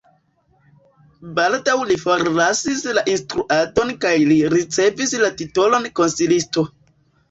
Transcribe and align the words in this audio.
Baldaŭ 1.39 1.75
li 1.91 1.99
forlasis 2.05 2.83
la 3.01 3.05
instruadon 3.15 3.95
kaj 4.09 4.17
li 4.33 4.43
ricevis 4.59 5.19
la 5.27 5.35
titolon 5.41 5.91
konsilisto. 6.05 6.71